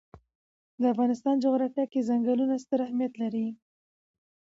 [0.81, 3.47] د افغانستان جغرافیه کې ځنګلونه ستر اهمیت لري.